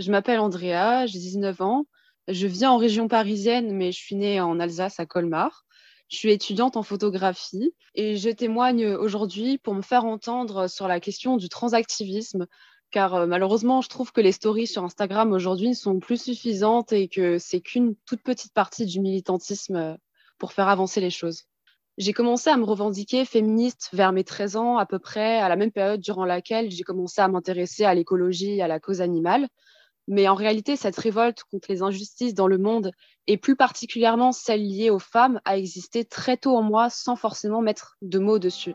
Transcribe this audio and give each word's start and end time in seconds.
Je 0.00 0.10
m'appelle 0.10 0.40
Andrea, 0.40 1.04
j'ai 1.04 1.18
19 1.18 1.60
ans. 1.60 1.84
Je 2.26 2.46
vis 2.46 2.64
en 2.64 2.78
région 2.78 3.06
parisienne, 3.06 3.76
mais 3.76 3.92
je 3.92 3.98
suis 3.98 4.16
née 4.16 4.40
en 4.40 4.58
Alsace, 4.58 4.98
à 4.98 5.04
Colmar. 5.04 5.66
Je 6.08 6.16
suis 6.16 6.30
étudiante 6.30 6.78
en 6.78 6.82
photographie 6.82 7.74
et 7.94 8.16
je 8.16 8.30
témoigne 8.30 8.86
aujourd'hui 8.86 9.58
pour 9.58 9.74
me 9.74 9.82
faire 9.82 10.06
entendre 10.06 10.68
sur 10.68 10.88
la 10.88 11.00
question 11.00 11.36
du 11.36 11.50
transactivisme, 11.50 12.46
car 12.90 13.14
euh, 13.14 13.26
malheureusement, 13.26 13.82
je 13.82 13.90
trouve 13.90 14.10
que 14.10 14.22
les 14.22 14.32
stories 14.32 14.66
sur 14.66 14.84
Instagram 14.84 15.32
aujourd'hui 15.32 15.68
ne 15.68 15.74
sont 15.74 15.98
plus 16.00 16.22
suffisantes 16.22 16.94
et 16.94 17.08
que 17.08 17.36
c'est 17.36 17.60
qu'une 17.60 17.94
toute 18.06 18.22
petite 18.22 18.54
partie 18.54 18.86
du 18.86 19.00
militantisme 19.00 19.76
euh, 19.76 19.94
pour 20.38 20.54
faire 20.54 20.68
avancer 20.68 21.02
les 21.02 21.10
choses. 21.10 21.42
J'ai 21.98 22.14
commencé 22.14 22.48
à 22.48 22.56
me 22.56 22.64
revendiquer 22.64 23.26
féministe 23.26 23.90
vers 23.92 24.12
mes 24.12 24.24
13 24.24 24.56
ans 24.56 24.78
à 24.78 24.86
peu 24.86 24.98
près, 24.98 25.36
à 25.40 25.50
la 25.50 25.56
même 25.56 25.72
période 25.72 26.00
durant 26.00 26.24
laquelle 26.24 26.70
j'ai 26.70 26.84
commencé 26.84 27.20
à 27.20 27.28
m'intéresser 27.28 27.84
à 27.84 27.94
l'écologie 27.94 28.52
et 28.52 28.62
à 28.62 28.68
la 28.68 28.80
cause 28.80 29.02
animale. 29.02 29.46
Mais 30.12 30.26
en 30.26 30.34
réalité, 30.34 30.74
cette 30.74 30.98
révolte 30.98 31.44
contre 31.52 31.70
les 31.70 31.82
injustices 31.82 32.34
dans 32.34 32.48
le 32.48 32.58
monde, 32.58 32.90
et 33.28 33.36
plus 33.36 33.54
particulièrement 33.54 34.32
celle 34.32 34.60
liée 34.60 34.90
aux 34.90 34.98
femmes, 34.98 35.40
a 35.44 35.56
existé 35.56 36.04
très 36.04 36.36
tôt 36.36 36.56
en 36.56 36.62
moi 36.62 36.90
sans 36.90 37.14
forcément 37.14 37.62
mettre 37.62 37.96
de 38.02 38.18
mots 38.18 38.40
dessus. 38.40 38.74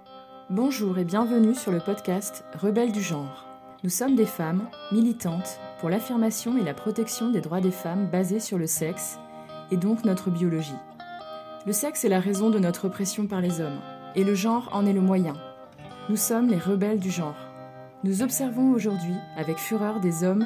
Bonjour 0.50 0.98
et 0.98 1.04
bienvenue 1.04 1.54
sur 1.54 1.74
le 1.74 1.82
podcast 1.82 2.46
Rebelles 2.54 2.94
du 2.94 3.02
genre. 3.02 3.50
Nous 3.84 3.90
sommes 3.90 4.16
des 4.16 4.26
femmes 4.26 4.70
militantes 4.94 5.60
pour 5.82 5.90
l'affirmation 5.90 6.58
et 6.58 6.64
la 6.64 6.74
protection 6.74 7.30
des 7.30 7.42
droits 7.42 7.60
des 7.60 7.70
femmes 7.70 8.10
basés 8.10 8.40
sur 8.40 8.58
le 8.58 8.66
sexe, 8.66 9.18
et 9.72 9.78
donc 9.78 10.06
notre 10.06 10.30
biologie. 10.30 10.72
Le 11.66 11.74
sexe 11.74 12.06
est 12.06 12.10
la 12.10 12.22
raison 12.22 12.50
de 12.50 12.60
notre 12.60 12.86
oppression 12.86 13.28
par 13.28 13.42
les 13.42 13.60
hommes, 13.60 13.82
et 14.16 14.24
le 14.24 14.36
genre 14.36 14.70
en 14.72 14.86
est 14.86 14.94
le 14.94 15.02
moyen. 15.02 15.34
Nous 16.08 16.16
sommes 16.16 16.48
les 16.48 16.60
rebelles 16.60 17.02
du 17.02 17.12
genre. 17.12 17.36
Nous 18.06 18.22
observons 18.22 18.72
aujourd'hui 18.72 19.16
avec 19.36 19.58
fureur 19.58 20.00
des 20.00 20.24
hommes 20.24 20.46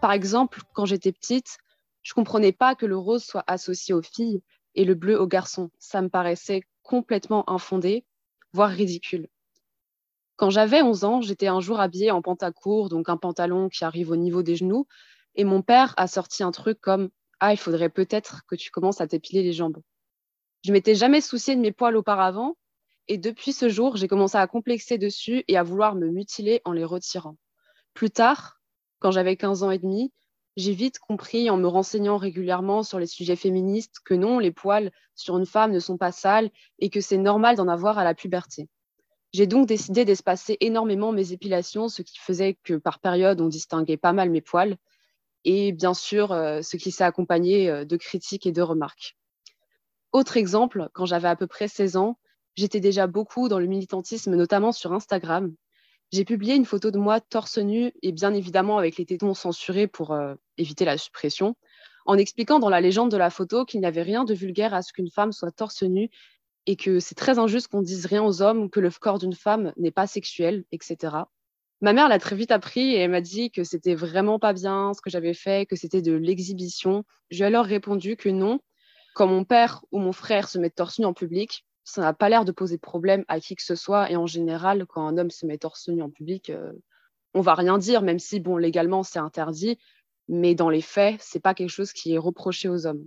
Par 0.00 0.12
exemple, 0.12 0.60
quand 0.74 0.86
j'étais 0.86 1.12
petite, 1.12 1.58
je 2.02 2.14
comprenais 2.14 2.52
pas 2.52 2.74
que 2.74 2.86
le 2.86 2.96
rose 2.96 3.24
soit 3.24 3.44
associé 3.46 3.94
aux 3.94 4.02
filles 4.02 4.42
et 4.74 4.84
le 4.84 4.94
bleu 4.94 5.20
aux 5.20 5.26
garçons. 5.26 5.70
Ça 5.78 6.00
me 6.02 6.08
paraissait 6.08 6.62
complètement 6.82 7.48
infondé, 7.50 8.04
voire 8.52 8.70
ridicule. 8.70 9.28
Quand 10.36 10.50
j'avais 10.50 10.82
11 10.82 11.02
ans, 11.02 11.20
j'étais 11.20 11.48
un 11.48 11.58
jour 11.58 11.80
habillée 11.80 12.12
en 12.12 12.22
pantacourt, 12.22 12.88
donc 12.88 13.08
un 13.08 13.16
pantalon 13.16 13.68
qui 13.68 13.84
arrive 13.84 14.10
au 14.10 14.16
niveau 14.16 14.44
des 14.44 14.54
genoux, 14.54 14.86
et 15.34 15.42
mon 15.42 15.62
père 15.62 15.94
a 15.96 16.06
sorti 16.06 16.44
un 16.44 16.52
truc 16.52 16.80
comme 16.80 17.10
Ah, 17.40 17.52
il 17.52 17.56
faudrait 17.56 17.90
peut-être 17.90 18.42
que 18.46 18.54
tu 18.54 18.70
commences 18.70 19.00
à 19.00 19.08
t'épiler 19.08 19.42
les 19.42 19.52
jambes. 19.52 19.78
Je 20.64 20.72
m'étais 20.72 20.94
jamais 20.94 21.20
souciée 21.20 21.56
de 21.56 21.60
mes 21.60 21.72
poils 21.72 21.96
auparavant, 21.96 22.56
et 23.08 23.18
depuis 23.18 23.52
ce 23.52 23.68
jour, 23.68 23.96
j'ai 23.96 24.06
commencé 24.06 24.36
à 24.36 24.46
complexer 24.46 24.96
dessus 24.96 25.42
et 25.48 25.56
à 25.56 25.64
vouloir 25.64 25.96
me 25.96 26.08
mutiler 26.08 26.60
en 26.64 26.72
les 26.72 26.84
retirant. 26.84 27.36
Plus 27.94 28.10
tard, 28.10 28.57
quand 28.98 29.10
j'avais 29.10 29.36
15 29.36 29.62
ans 29.62 29.70
et 29.70 29.78
demi, 29.78 30.12
j'ai 30.56 30.72
vite 30.72 30.98
compris 30.98 31.50
en 31.50 31.56
me 31.56 31.68
renseignant 31.68 32.16
régulièrement 32.16 32.82
sur 32.82 32.98
les 32.98 33.06
sujets 33.06 33.36
féministes 33.36 33.96
que 34.04 34.14
non, 34.14 34.40
les 34.40 34.50
poils 34.50 34.90
sur 35.14 35.38
une 35.38 35.46
femme 35.46 35.70
ne 35.70 35.78
sont 35.78 35.96
pas 35.96 36.10
sales 36.10 36.50
et 36.80 36.90
que 36.90 37.00
c'est 37.00 37.16
normal 37.16 37.56
d'en 37.56 37.68
avoir 37.68 37.98
à 37.98 38.04
la 38.04 38.14
puberté. 38.14 38.68
J'ai 39.32 39.46
donc 39.46 39.66
décidé 39.68 40.04
d'espacer 40.04 40.56
énormément 40.60 41.12
mes 41.12 41.32
épilations, 41.32 41.88
ce 41.88 42.02
qui 42.02 42.18
faisait 42.18 42.58
que 42.64 42.74
par 42.74 42.98
période, 42.98 43.40
on 43.40 43.48
distinguait 43.48 43.98
pas 43.98 44.12
mal 44.12 44.30
mes 44.30 44.40
poils, 44.40 44.76
et 45.44 45.72
bien 45.72 45.94
sûr, 45.94 46.32
euh, 46.32 46.62
ce 46.62 46.76
qui 46.76 46.90
s'est 46.90 47.04
accompagné 47.04 47.70
euh, 47.70 47.84
de 47.84 47.96
critiques 47.96 48.46
et 48.46 48.52
de 48.52 48.62
remarques. 48.62 49.16
Autre 50.12 50.36
exemple, 50.36 50.88
quand 50.92 51.06
j'avais 51.06 51.28
à 51.28 51.36
peu 51.36 51.46
près 51.46 51.68
16 51.68 51.96
ans, 51.96 52.18
j'étais 52.56 52.80
déjà 52.80 53.06
beaucoup 53.06 53.48
dans 53.48 53.58
le 53.58 53.66
militantisme, 53.66 54.34
notamment 54.34 54.72
sur 54.72 54.92
Instagram, 54.92 55.54
j'ai 56.10 56.24
publié 56.24 56.54
une 56.54 56.64
photo 56.64 56.90
de 56.90 56.98
moi 56.98 57.20
torse 57.20 57.58
nu 57.58 57.92
et 58.02 58.12
bien 58.12 58.32
évidemment 58.32 58.78
avec 58.78 58.96
les 58.96 59.04
tétons 59.04 59.34
censurés 59.34 59.86
pour 59.86 60.12
euh, 60.12 60.34
éviter 60.56 60.84
la 60.84 60.96
suppression, 60.96 61.56
en 62.06 62.16
expliquant 62.16 62.58
dans 62.58 62.70
la 62.70 62.80
légende 62.80 63.10
de 63.10 63.16
la 63.16 63.30
photo 63.30 63.64
qu'il 63.64 63.80
n'y 63.80 63.86
avait 63.86 64.02
rien 64.02 64.24
de 64.24 64.32
vulgaire 64.32 64.72
à 64.72 64.82
ce 64.82 64.92
qu'une 64.92 65.10
femme 65.10 65.32
soit 65.32 65.50
torse 65.50 65.82
nu 65.82 66.08
et 66.66 66.76
que 66.76 67.00
c'est 67.00 67.14
très 67.14 67.38
injuste 67.38 67.68
qu'on 67.68 67.82
dise 67.82 68.06
rien 68.06 68.22
aux 68.22 68.42
hommes, 68.42 68.70
que 68.70 68.80
le 68.80 68.90
corps 68.90 69.18
d'une 69.18 69.34
femme 69.34 69.72
n'est 69.76 69.90
pas 69.90 70.06
sexuel, 70.06 70.64
etc. 70.72 71.16
Ma 71.80 71.92
mère 71.92 72.08
l'a 72.08 72.18
très 72.18 72.36
vite 72.36 72.50
appris 72.50 72.94
et 72.94 72.98
elle 72.98 73.10
m'a 73.10 73.20
dit 73.20 73.50
que 73.50 73.62
c'était 73.62 73.94
vraiment 73.94 74.38
pas 74.38 74.52
bien 74.52 74.92
ce 74.94 75.00
que 75.00 75.10
j'avais 75.10 75.34
fait, 75.34 75.66
que 75.66 75.76
c'était 75.76 76.02
de 76.02 76.12
l'exhibition. 76.12 77.04
J'ai 77.30 77.44
alors 77.44 77.64
répondu 77.64 78.16
que 78.16 78.28
non. 78.28 78.60
Quand 79.14 79.26
mon 79.26 79.44
père 79.44 79.84
ou 79.92 79.98
mon 79.98 80.12
frère 80.12 80.48
se 80.48 80.58
mettent 80.58 80.74
torse 80.74 80.98
nu 80.98 81.04
en 81.04 81.14
public, 81.14 81.64
ça 81.88 82.02
n'a 82.02 82.12
pas 82.12 82.28
l'air 82.28 82.44
de 82.44 82.52
poser 82.52 82.76
problème 82.76 83.24
à 83.28 83.40
qui 83.40 83.56
que 83.56 83.62
ce 83.62 83.74
soit. 83.74 84.10
Et 84.10 84.16
en 84.16 84.26
général, 84.26 84.84
quand 84.86 85.06
un 85.06 85.16
homme 85.16 85.30
se 85.30 85.46
met 85.46 85.56
torse 85.56 85.88
nu 85.88 86.02
en 86.02 86.10
public, 86.10 86.50
euh, 86.50 86.72
on 87.32 87.40
va 87.40 87.54
rien 87.54 87.78
dire, 87.78 88.02
même 88.02 88.18
si, 88.18 88.40
bon, 88.40 88.58
légalement, 88.58 89.02
c'est 89.02 89.18
interdit. 89.18 89.78
Mais 90.28 90.54
dans 90.54 90.68
les 90.68 90.82
faits, 90.82 91.16
c'est 91.20 91.40
pas 91.40 91.54
quelque 91.54 91.70
chose 91.70 91.92
qui 91.92 92.12
est 92.12 92.18
reproché 92.18 92.68
aux 92.68 92.86
hommes. 92.86 93.06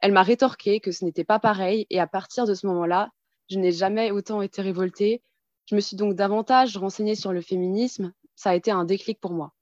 Elle 0.00 0.12
m'a 0.12 0.22
rétorqué 0.22 0.80
que 0.80 0.92
ce 0.92 1.06
n'était 1.06 1.24
pas 1.24 1.38
pareil. 1.38 1.86
Et 1.88 2.00
à 2.00 2.06
partir 2.06 2.46
de 2.46 2.52
ce 2.52 2.66
moment-là, 2.66 3.08
je 3.48 3.58
n'ai 3.58 3.72
jamais 3.72 4.10
autant 4.10 4.42
été 4.42 4.60
révoltée. 4.60 5.22
Je 5.70 5.74
me 5.74 5.80
suis 5.80 5.96
donc 5.96 6.14
davantage 6.14 6.76
renseignée 6.76 7.14
sur 7.14 7.32
le 7.32 7.40
féminisme. 7.40 8.12
Ça 8.36 8.50
a 8.50 8.54
été 8.54 8.70
un 8.70 8.84
déclic 8.84 9.20
pour 9.20 9.32
moi. 9.32 9.54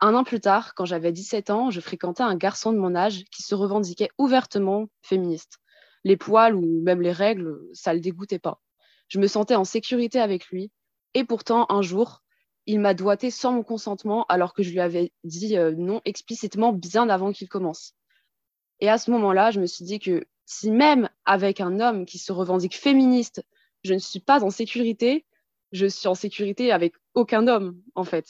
Un 0.00 0.14
an 0.14 0.24
plus 0.24 0.40
tard, 0.40 0.74
quand 0.74 0.84
j'avais 0.84 1.10
17 1.10 1.48
ans, 1.48 1.70
je 1.70 1.80
fréquentais 1.80 2.22
un 2.22 2.36
garçon 2.36 2.70
de 2.70 2.78
mon 2.78 2.94
âge 2.94 3.24
qui 3.30 3.42
se 3.42 3.54
revendiquait 3.54 4.10
ouvertement 4.18 4.88
féministe 5.00 5.58
les 6.06 6.16
poils 6.16 6.54
ou 6.54 6.82
même 6.82 7.02
les 7.02 7.10
règles, 7.10 7.58
ça 7.72 7.92
le 7.92 7.98
dégoûtait 7.98 8.38
pas. 8.38 8.62
Je 9.08 9.18
me 9.18 9.26
sentais 9.26 9.56
en 9.56 9.64
sécurité 9.64 10.20
avec 10.20 10.46
lui. 10.50 10.70
Et 11.14 11.24
pourtant, 11.24 11.66
un 11.68 11.82
jour, 11.82 12.22
il 12.66 12.78
m'a 12.78 12.94
doigté 12.94 13.32
sans 13.32 13.52
mon 13.52 13.64
consentement 13.64 14.24
alors 14.28 14.54
que 14.54 14.62
je 14.62 14.70
lui 14.70 14.78
avais 14.78 15.12
dit 15.24 15.56
euh, 15.56 15.74
non 15.76 16.00
explicitement 16.04 16.72
bien 16.72 17.08
avant 17.08 17.32
qu'il 17.32 17.48
commence. 17.48 17.94
Et 18.78 18.88
à 18.88 18.98
ce 18.98 19.10
moment-là, 19.10 19.50
je 19.50 19.58
me 19.58 19.66
suis 19.66 19.84
dit 19.84 19.98
que 19.98 20.24
si 20.44 20.70
même 20.70 21.08
avec 21.24 21.60
un 21.60 21.80
homme 21.80 22.06
qui 22.06 22.18
se 22.18 22.30
revendique 22.30 22.76
féministe, 22.76 23.44
je 23.82 23.92
ne 23.92 23.98
suis 23.98 24.20
pas 24.20 24.44
en 24.44 24.50
sécurité, 24.50 25.26
je 25.72 25.86
suis 25.86 26.06
en 26.06 26.14
sécurité 26.14 26.70
avec 26.70 26.94
aucun 27.14 27.48
homme, 27.48 27.80
en 27.96 28.04
fait. 28.04 28.28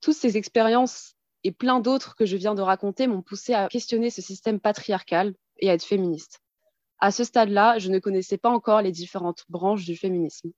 Toutes 0.00 0.16
ces 0.16 0.38
expériences 0.38 1.14
et 1.44 1.52
plein 1.52 1.80
d'autres 1.80 2.16
que 2.16 2.24
je 2.24 2.38
viens 2.38 2.54
de 2.54 2.62
raconter 2.62 3.06
m'ont 3.06 3.20
poussé 3.20 3.52
à 3.52 3.68
questionner 3.68 4.08
ce 4.08 4.22
système 4.22 4.60
patriarcal 4.60 5.34
et 5.58 5.68
à 5.68 5.74
être 5.74 5.84
féministe. 5.84 6.41
À 7.02 7.10
ce 7.10 7.24
stade-là, 7.24 7.80
je 7.80 7.90
ne 7.90 7.98
connaissais 7.98 8.38
pas 8.38 8.48
encore 8.48 8.80
les 8.80 8.92
différentes 8.92 9.44
branches 9.48 9.84
du 9.84 9.96
féminisme. 9.96 10.52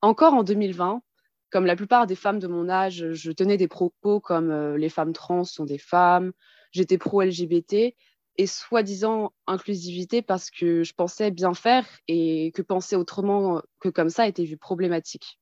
Encore 0.00 0.32
en 0.32 0.44
2020, 0.44 1.02
comme 1.50 1.66
la 1.66 1.74
plupart 1.74 2.06
des 2.06 2.14
femmes 2.14 2.38
de 2.38 2.46
mon 2.46 2.68
âge, 2.68 3.10
je 3.10 3.32
tenais 3.32 3.56
des 3.56 3.66
propos 3.66 4.20
comme 4.20 4.52
euh, 4.52 4.78
les 4.78 4.88
femmes 4.88 5.12
trans 5.12 5.42
sont 5.42 5.64
des 5.64 5.78
femmes, 5.78 6.30
j'étais 6.70 6.98
pro-LGBT 6.98 7.96
et 8.36 8.46
soi-disant 8.46 9.32
inclusivité 9.48 10.22
parce 10.22 10.52
que 10.52 10.84
je 10.84 10.92
pensais 10.94 11.32
bien 11.32 11.52
faire 11.52 11.84
et 12.06 12.52
que 12.54 12.62
penser 12.62 12.94
autrement 12.94 13.60
que 13.80 13.88
comme 13.88 14.08
ça 14.08 14.28
était 14.28 14.44
vu 14.44 14.56
problématique. 14.56 15.40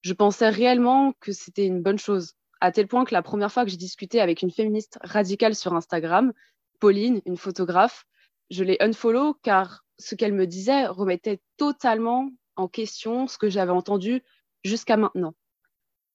Je 0.00 0.14
pensais 0.14 0.48
réellement 0.48 1.12
que 1.20 1.32
c'était 1.32 1.66
une 1.66 1.82
bonne 1.82 1.98
chose, 1.98 2.32
à 2.62 2.72
tel 2.72 2.88
point 2.88 3.04
que 3.04 3.12
la 3.12 3.20
première 3.20 3.52
fois 3.52 3.66
que 3.66 3.70
j'ai 3.70 3.76
discuté 3.76 4.22
avec 4.22 4.40
une 4.40 4.50
féministe 4.50 4.98
radicale 5.02 5.54
sur 5.54 5.74
Instagram, 5.74 6.32
Pauline, 6.80 7.20
une 7.26 7.36
photographe, 7.36 8.06
je 8.50 8.64
l'ai 8.64 8.76
unfollow 8.80 9.34
car 9.42 9.84
ce 9.98 10.14
qu'elle 10.14 10.32
me 10.32 10.46
disait 10.46 10.86
remettait 10.86 11.40
totalement 11.56 12.30
en 12.56 12.68
question 12.68 13.26
ce 13.26 13.38
que 13.38 13.48
j'avais 13.48 13.72
entendu 13.72 14.22
jusqu'à 14.64 14.96
maintenant. 14.96 15.34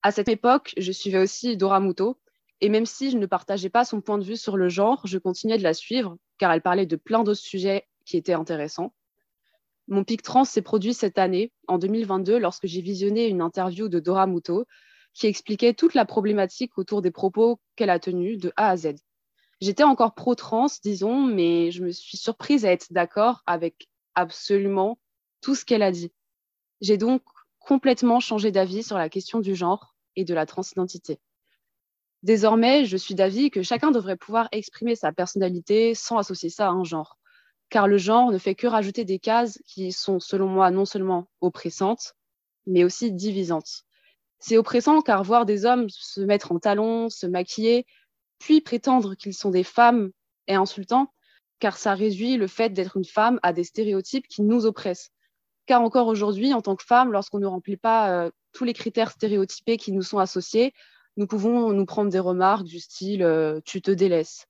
À 0.01 0.11
cette 0.11 0.29
époque, 0.29 0.73
je 0.77 0.91
suivais 0.91 1.19
aussi 1.19 1.57
Dora 1.57 1.79
Muto, 1.79 2.19
et 2.61 2.69
même 2.69 2.85
si 2.85 3.11
je 3.11 3.17
ne 3.17 3.25
partageais 3.25 3.69
pas 3.69 3.85
son 3.85 4.01
point 4.01 4.17
de 4.17 4.23
vue 4.23 4.37
sur 4.37 4.57
le 4.57 4.69
genre, 4.69 5.01
je 5.05 5.17
continuais 5.17 5.57
de 5.57 5.63
la 5.63 5.73
suivre 5.73 6.17
car 6.37 6.51
elle 6.51 6.61
parlait 6.61 6.85
de 6.85 6.95
plein 6.95 7.23
d'autres 7.23 7.39
sujets 7.39 7.87
qui 8.05 8.17
étaient 8.17 8.33
intéressants. 8.33 8.93
Mon 9.87 10.03
pic 10.03 10.21
trans 10.21 10.45
s'est 10.45 10.61
produit 10.61 10.93
cette 10.93 11.17
année, 11.17 11.51
en 11.67 11.77
2022, 11.77 12.37
lorsque 12.37 12.67
j'ai 12.67 12.81
visionné 12.81 13.27
une 13.27 13.41
interview 13.41 13.89
de 13.89 13.99
Dora 13.99 14.27
Muto 14.27 14.65
qui 15.13 15.27
expliquait 15.27 15.73
toute 15.73 15.95
la 15.95 16.05
problématique 16.05 16.77
autour 16.77 17.01
des 17.01 17.11
propos 17.11 17.59
qu'elle 17.75 17.89
a 17.89 17.99
tenus 17.99 18.39
de 18.39 18.53
A 18.55 18.69
à 18.69 18.77
Z. 18.77 18.95
J'étais 19.61 19.83
encore 19.83 20.15
pro-trans, 20.15 20.67
disons, 20.83 21.21
mais 21.21 21.71
je 21.71 21.83
me 21.83 21.91
suis 21.91 22.17
surprise 22.17 22.65
à 22.65 22.71
être 22.71 22.91
d'accord 22.91 23.43
avec 23.45 23.89
absolument 24.15 24.97
tout 25.41 25.55
ce 25.55 25.65
qu'elle 25.65 25.83
a 25.83 25.91
dit. 25.91 26.11
J'ai 26.81 26.97
donc 26.97 27.21
complètement 27.59 28.19
changé 28.19 28.51
d'avis 28.51 28.83
sur 28.83 28.97
la 28.97 29.09
question 29.09 29.39
du 29.39 29.55
genre 29.55 29.95
et 30.15 30.23
de 30.23 30.33
la 30.33 30.45
transidentité. 30.45 31.19
Désormais, 32.23 32.85
je 32.85 32.97
suis 32.97 33.15
d'avis 33.15 33.49
que 33.49 33.61
chacun 33.61 33.91
devrait 33.91 34.17
pouvoir 34.17 34.49
exprimer 34.51 34.95
sa 34.95 35.11
personnalité 35.11 35.93
sans 35.93 36.17
associer 36.17 36.49
ça 36.49 36.67
à 36.67 36.71
un 36.71 36.83
genre. 36.83 37.17
Car 37.69 37.87
le 37.87 37.97
genre 37.97 38.31
ne 38.31 38.37
fait 38.37 38.55
que 38.55 38.67
rajouter 38.67 39.05
des 39.05 39.19
cases 39.19 39.59
qui 39.65 39.91
sont, 39.91 40.19
selon 40.19 40.47
moi, 40.47 40.71
non 40.71 40.85
seulement 40.85 41.27
oppressantes, 41.39 42.15
mais 42.65 42.83
aussi 42.83 43.11
divisantes. 43.11 43.83
C'est 44.39 44.57
oppressant 44.57 45.01
car 45.01 45.23
voir 45.23 45.45
des 45.45 45.65
hommes 45.65 45.87
se 45.89 46.21
mettre 46.21 46.51
en 46.51 46.59
talons, 46.59 47.09
se 47.09 47.27
maquiller, 47.27 47.85
puis 48.39 48.61
prétendre 48.61 49.15
qu'ils 49.15 49.33
sont 49.33 49.51
des 49.51 49.63
femmes 49.63 50.11
est 50.47 50.55
insultant, 50.55 51.13
car 51.59 51.77
ça 51.77 51.93
réduit 51.93 52.37
le 52.37 52.47
fait 52.47 52.69
d'être 52.69 52.97
une 52.97 53.05
femme 53.05 53.39
à 53.43 53.53
des 53.53 53.63
stéréotypes 53.63 54.27
qui 54.27 54.41
nous 54.41 54.65
oppressent. 54.65 55.11
Car 55.65 55.81
encore 55.81 56.07
aujourd'hui, 56.07 56.53
en 56.53 56.61
tant 56.61 56.75
que 56.75 56.83
femme, 56.83 57.11
lorsqu'on 57.11 57.39
ne 57.39 57.45
remplit 57.45 57.77
pas 57.77 58.11
euh, 58.11 58.31
tous 58.53 58.63
les 58.63 58.73
critères 58.73 59.11
stéréotypés 59.11 59.77
qui 59.77 59.91
nous 59.91 60.01
sont 60.01 60.17
associés, 60.17 60.73
nous 61.17 61.27
pouvons 61.27 61.71
nous 61.73 61.85
prendre 61.85 62.09
des 62.09 62.19
remarques 62.19 62.65
du 62.65 62.79
style 62.79 63.23
euh, 63.23 63.59
tu 63.65 63.81
te 63.81 63.91
délaisses. 63.91 64.45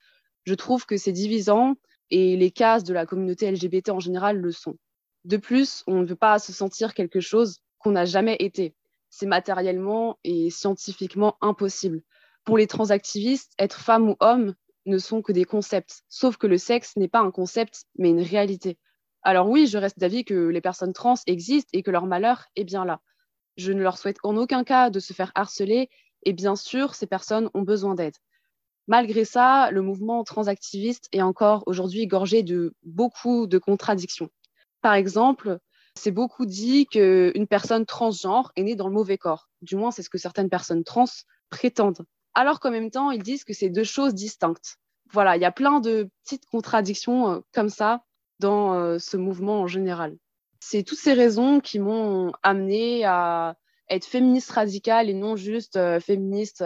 Je 0.46 0.54
trouve 0.54 0.86
que 0.86 0.98
c'est 0.98 1.12
divisant 1.12 1.76
et 2.12 2.38
les 2.38 2.52
cases 2.52 2.84
de 2.84 2.94
la 2.94 3.06
communauté 3.06 3.52
LGBT 3.52 3.90
en 3.90 4.00
général 4.00 4.38
le 4.38 4.52
sont. 4.52 4.78
De 5.26 5.38
plus, 5.38 5.84
on 5.88 6.00
ne 6.02 6.06
veut 6.06 6.16
pas 6.16 6.40
se 6.40 6.54
sentir 6.54 6.94
quelque 6.94 7.20
chose 7.20 7.60
qu'on 7.80 7.92
n'a 7.92 8.06
jamais 8.06 8.38
été. 8.40 8.76
C'est 9.10 9.26
matériellement 9.26 10.18
et 10.24 10.50
scientifiquement 10.50 11.38
impossible. 11.42 12.02
Pour 12.50 12.57
les 12.57 12.66
transactivistes, 12.66 13.54
être 13.60 13.80
femme 13.80 14.10
ou 14.10 14.16
homme 14.22 14.56
ne 14.88 14.98
sont 14.98 15.22
que 15.22 15.31
des 15.31 15.46
concepts, 15.46 16.01
sauf 16.10 16.38
que 16.38 16.48
le 16.48 16.57
sexe 16.57 16.96
n'est 16.96 17.07
pas 17.07 17.19
un 17.19 17.30
concept, 17.30 17.86
mais 18.00 18.10
une 18.10 18.24
réalité. 18.24 18.80
Alors 19.22 19.48
oui, 19.48 19.68
je 19.68 19.78
reste 19.78 20.00
d'avis 20.00 20.25
que 20.25 20.48
les 20.48 20.60
personnes 20.60 20.92
trans 20.92 21.13
existent 21.28 21.69
et 21.74 21.84
que 21.84 21.92
leur 21.92 22.07
malheur 22.07 22.46
est 22.56 22.63
bien 22.63 22.86
là. 22.86 23.01
Je 23.56 23.72
ne 23.72 23.84
leur 23.84 24.00
souhaite 24.00 24.18
en 24.24 24.36
aucun 24.36 24.63
cas 24.63 24.90
de 24.90 25.00
se 25.00 25.13
faire 25.13 25.31
harceler 25.36 25.92
et 26.24 26.34
bien 26.34 26.56
sûr, 26.56 26.96
ces 26.96 27.06
personnes 27.06 27.51
ont 27.54 27.62
besoin 27.62 27.94
d'aide. 27.94 28.16
Malgré 28.88 29.25
ça, 29.25 29.69
le 29.69 29.84
mouvement 29.84 30.24
transactiviste 30.24 31.07
est 31.12 31.22
encore 31.22 31.62
aujourd'hui 31.68 32.07
gorgé 32.07 32.42
de 32.42 32.74
beaucoup 32.81 33.45
de 33.45 33.60
contradictions. 33.60 34.31
Par 34.81 34.95
exemple, 34.95 35.60
c'est 35.94 36.10
beaucoup 36.10 36.48
dit 36.48 36.88
qu'une 36.88 37.45
personne 37.48 37.86
transgenre 37.86 38.52
est 38.56 38.63
née 38.63 38.75
dans 38.75 38.88
le 38.88 38.94
mauvais 38.95 39.19
corps. 39.19 39.50
Du 39.62 39.75
moins, 39.75 39.92
c'est 39.92 40.02
ce 40.02 40.10
que 40.10 40.18
certaines 40.18 40.50
personnes 40.50 40.84
trans 40.84 41.06
prétendent. 41.52 42.07
Alors 42.34 42.60
qu'en 42.60 42.72
même 42.72 42.92
temps, 42.92 43.12
ils 43.12 43.24
disent 43.24 43.44
que 43.44 43.54
c'est 43.54 43.70
deux 43.70 43.84
choses 43.84 44.14
distinctes. 44.14 44.78
Voilà, 45.12 45.36
il 45.36 45.42
y 45.42 45.46
a 45.46 45.52
plein 45.52 45.80
de 45.80 46.10
petites 46.24 46.46
contradictions 46.46 47.30
euh, 47.30 47.40
comme 47.54 47.70
ça 47.70 48.04
dans 48.40 48.74
euh, 48.74 49.00
ce 49.00 49.18
mouvement 49.18 49.62
en 49.62 49.68
général. 49.68 50.18
C'est 50.60 50.84
toutes 50.84 51.00
ces 51.00 51.14
raisons 51.14 51.60
qui 51.60 51.80
m'ont 51.80 52.31
amené 52.44 53.06
à 53.06 53.56
être 53.90 54.06
féministe 54.06 54.52
radicale 54.52 55.10
et 55.10 55.14
non 55.14 55.36
juste 55.36 55.78
euh, 55.78 56.00
féministe 56.00 56.64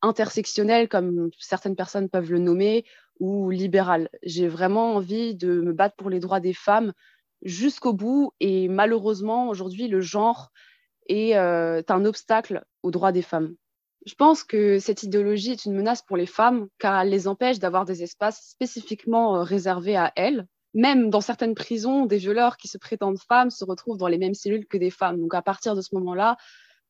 intersectionnelle, 0.00 0.88
comme 0.88 1.30
certaines 1.38 1.76
personnes 1.76 2.08
peuvent 2.08 2.32
le 2.32 2.38
nommer, 2.38 2.84
ou 3.20 3.50
libérale. 3.50 4.08
J'ai 4.22 4.48
vraiment 4.48 4.94
envie 4.94 5.34
de 5.34 5.60
me 5.60 5.72
battre 5.72 5.96
pour 5.96 6.08
les 6.08 6.20
droits 6.20 6.40
des 6.40 6.54
femmes 6.54 6.92
jusqu'au 7.42 7.92
bout. 7.92 8.32
Et 8.40 8.68
malheureusement, 8.68 9.48
aujourd'hui, 9.48 9.86
le 9.86 10.00
genre 10.00 10.50
est 11.08 11.34
un 11.34 12.04
obstacle 12.04 12.64
aux 12.82 12.90
droits 12.90 13.12
des 13.12 13.22
femmes. 13.22 13.54
Je 14.04 14.14
pense 14.14 14.42
que 14.42 14.78
cette 14.78 15.04
idéologie 15.04 15.52
est 15.52 15.64
une 15.64 15.74
menace 15.74 16.02
pour 16.02 16.16
les 16.16 16.26
femmes 16.26 16.68
car 16.78 17.00
elle 17.00 17.10
les 17.10 17.28
empêche 17.28 17.58
d'avoir 17.58 17.84
des 17.84 18.02
espaces 18.02 18.50
spécifiquement 18.50 19.42
réservés 19.44 19.96
à 19.96 20.12
elles. 20.16 20.46
Même 20.74 21.10
dans 21.10 21.20
certaines 21.20 21.54
prisons, 21.54 22.06
des 22.06 22.16
violeurs 22.16 22.56
qui 22.56 22.66
se 22.66 22.78
prétendent 22.78 23.20
femmes 23.20 23.50
se 23.50 23.64
retrouvent 23.64 23.98
dans 23.98 24.08
les 24.08 24.18
mêmes 24.18 24.34
cellules 24.34 24.66
que 24.66 24.78
des 24.78 24.90
femmes. 24.90 25.20
Donc 25.20 25.34
à 25.34 25.42
partir 25.42 25.76
de 25.76 25.82
ce 25.82 25.94
moment-là, 25.94 26.36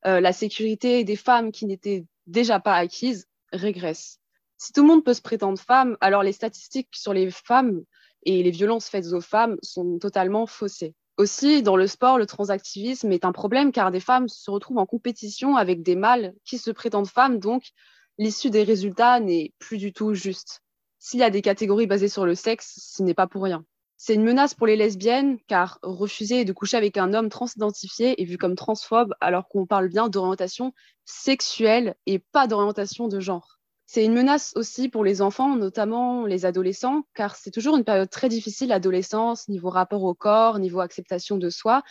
euh, 0.06 0.20
la 0.20 0.32
sécurité 0.32 1.04
des 1.04 1.16
femmes 1.16 1.52
qui 1.52 1.66
n'étaient 1.66 2.06
déjà 2.26 2.60
pas 2.60 2.76
acquises 2.76 3.26
régresse. 3.52 4.18
Si 4.56 4.72
tout 4.72 4.82
le 4.82 4.88
monde 4.88 5.04
peut 5.04 5.14
se 5.14 5.22
prétendre 5.22 5.58
femme, 5.58 5.96
alors 6.00 6.22
les 6.22 6.32
statistiques 6.32 6.88
sur 6.92 7.12
les 7.12 7.30
femmes 7.30 7.82
et 8.24 8.42
les 8.42 8.50
violences 8.50 8.88
faites 8.88 9.12
aux 9.12 9.20
femmes 9.20 9.56
sont 9.62 9.98
totalement 9.98 10.46
faussées. 10.46 10.94
Aussi, 11.18 11.62
dans 11.62 11.76
le 11.76 11.86
sport, 11.86 12.18
le 12.18 12.26
transactivisme 12.26 13.12
est 13.12 13.24
un 13.24 13.32
problème 13.32 13.70
car 13.70 13.90
des 13.90 14.00
femmes 14.00 14.28
se 14.28 14.50
retrouvent 14.50 14.78
en 14.78 14.86
compétition 14.86 15.56
avec 15.56 15.82
des 15.82 15.96
mâles 15.96 16.34
qui 16.44 16.58
se 16.58 16.70
prétendent 16.70 17.08
femmes, 17.08 17.38
donc 17.38 17.70
l'issue 18.18 18.50
des 18.50 18.62
résultats 18.62 19.20
n'est 19.20 19.52
plus 19.58 19.78
du 19.78 19.92
tout 19.92 20.14
juste. 20.14 20.62
S'il 20.98 21.20
y 21.20 21.24
a 21.24 21.30
des 21.30 21.42
catégories 21.42 21.86
basées 21.86 22.08
sur 22.08 22.24
le 22.24 22.34
sexe, 22.34 22.78
ce 22.94 23.02
n'est 23.02 23.14
pas 23.14 23.26
pour 23.26 23.42
rien. 23.42 23.64
C'est 23.96 24.14
une 24.14 24.24
menace 24.24 24.54
pour 24.54 24.66
les 24.66 24.74
lesbiennes, 24.74 25.38
car 25.46 25.78
refuser 25.82 26.44
de 26.44 26.52
coucher 26.52 26.76
avec 26.76 26.96
un 26.96 27.14
homme 27.14 27.28
transidentifié 27.28 28.20
est 28.20 28.24
vu 28.24 28.38
comme 28.38 28.56
transphobe, 28.56 29.14
alors 29.20 29.48
qu'on 29.48 29.66
parle 29.66 29.88
bien 29.88 30.08
d'orientation 30.08 30.72
sexuelle 31.04 31.94
et 32.06 32.18
pas 32.18 32.46
d'orientation 32.46 33.06
de 33.06 33.20
genre. 33.20 33.60
C'est 33.94 34.06
une 34.06 34.14
menace 34.14 34.54
aussi 34.56 34.88
pour 34.88 35.04
les 35.04 35.20
enfants, 35.20 35.54
notamment 35.54 36.24
les 36.24 36.46
adolescents, 36.46 37.02
car 37.14 37.36
c'est 37.36 37.50
toujours 37.50 37.76
une 37.76 37.84
période 37.84 38.08
très 38.08 38.30
difficile, 38.30 38.68
l'adolescence, 38.70 39.48
niveau 39.48 39.68
rapport 39.68 40.02
au 40.04 40.14
corps, 40.14 40.58
niveau 40.58 40.80
acceptation 40.80 41.36
de 41.36 41.50
soi. 41.50 41.82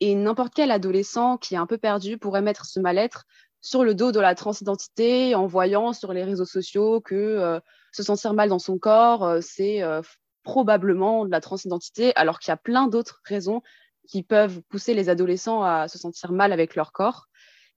Et 0.00 0.14
n'importe 0.14 0.52
quel 0.54 0.70
adolescent 0.70 1.38
qui 1.38 1.54
est 1.54 1.56
un 1.56 1.64
peu 1.64 1.78
perdu 1.78 2.18
pourrait 2.18 2.42
mettre 2.42 2.66
ce 2.66 2.80
mal-être 2.80 3.24
sur 3.62 3.82
le 3.82 3.94
dos 3.94 4.12
de 4.12 4.20
la 4.20 4.34
transidentité 4.34 5.34
en 5.34 5.46
voyant 5.46 5.94
sur 5.94 6.12
les 6.12 6.22
réseaux 6.22 6.44
sociaux 6.44 7.00
que 7.00 7.14
euh, 7.14 7.60
se 7.92 8.02
sentir 8.02 8.34
mal 8.34 8.50
dans 8.50 8.58
son 8.58 8.76
corps, 8.78 9.24
euh, 9.24 9.38
c'est 9.40 9.82
euh, 9.82 10.02
probablement 10.42 11.24
de 11.24 11.30
la 11.30 11.40
transidentité, 11.40 12.14
alors 12.14 12.40
qu'il 12.40 12.50
y 12.50 12.52
a 12.52 12.58
plein 12.58 12.88
d'autres 12.88 13.22
raisons 13.24 13.62
qui 14.06 14.22
peuvent 14.22 14.60
pousser 14.68 14.92
les 14.92 15.08
adolescents 15.08 15.62
à 15.62 15.88
se 15.88 15.96
sentir 15.96 16.30
mal 16.30 16.52
avec 16.52 16.74
leur 16.74 16.92
corps. 16.92 17.24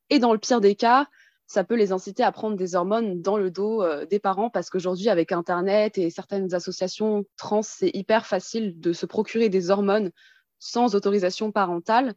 Et 0.09 0.19
dans 0.19 0.33
le 0.33 0.39
pire 0.39 0.59
des 0.59 0.75
cas, 0.75 1.07
ça 1.51 1.65
peut 1.65 1.75
les 1.75 1.91
inciter 1.91 2.23
à 2.23 2.31
prendre 2.31 2.55
des 2.55 2.75
hormones 2.75 3.21
dans 3.21 3.35
le 3.35 3.51
dos 3.51 3.83
euh, 3.83 4.05
des 4.05 4.19
parents 4.19 4.49
parce 4.49 4.69
qu'aujourd'hui, 4.69 5.09
avec 5.09 5.33
Internet 5.33 5.97
et 5.97 6.09
certaines 6.09 6.53
associations 6.53 7.25
trans, 7.35 7.61
c'est 7.61 7.91
hyper 7.93 8.25
facile 8.25 8.79
de 8.79 8.93
se 8.93 9.05
procurer 9.05 9.49
des 9.49 9.69
hormones 9.69 10.11
sans 10.59 10.95
autorisation 10.95 11.51
parentale. 11.51 12.13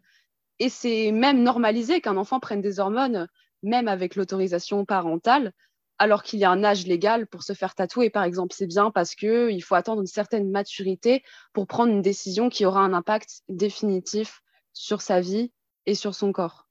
Et 0.60 0.68
c'est 0.68 1.10
même 1.10 1.42
normalisé 1.42 2.00
qu'un 2.00 2.16
enfant 2.16 2.38
prenne 2.38 2.60
des 2.60 2.78
hormones, 2.78 3.26
même 3.64 3.88
avec 3.88 4.14
l'autorisation 4.14 4.84
parentale 4.84 5.52
alors 5.98 6.22
qu'il 6.22 6.38
y 6.38 6.44
a 6.44 6.50
un 6.50 6.62
âge 6.62 6.86
légal 6.86 7.26
pour 7.26 7.42
se 7.42 7.54
faire 7.54 7.74
tatouer, 7.74 8.10
par 8.10 8.22
exemple. 8.22 8.54
C'est 8.56 8.68
bien 8.68 8.92
parce 8.92 9.16
qu'il 9.16 9.62
faut 9.64 9.74
attendre 9.74 10.00
une 10.00 10.06
certaine 10.06 10.48
maturité 10.48 11.24
pour 11.52 11.66
prendre 11.66 11.92
une 11.92 12.02
décision 12.02 12.48
qui 12.50 12.66
aura 12.66 12.82
un 12.82 12.92
impact 12.92 13.42
définitif 13.48 14.42
sur 14.72 15.02
sa 15.02 15.20
vie 15.20 15.52
et 15.86 15.96
sur 15.96 16.14
son 16.14 16.30
corps. 16.30 16.68